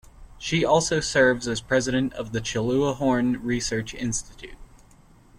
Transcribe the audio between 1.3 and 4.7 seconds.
as president of the Chulabhorn Research Institute.